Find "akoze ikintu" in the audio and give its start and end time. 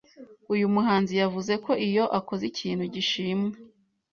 2.19-2.83